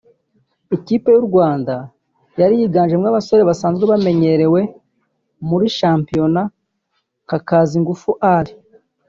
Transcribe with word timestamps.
Ikipe 0.77 1.07
y’u 1.15 1.25
Rwanda 1.29 1.75
yari 2.39 2.53
yiganjemo 2.59 3.05
abasore 3.09 3.41
basanzwe 3.49 3.83
bamenyerewe 3.91 4.61
muri 5.49 5.65
shampiyona 5.77 6.41
nka 7.25 7.37
Kazingufu 7.47 8.09
Ali 8.37 8.53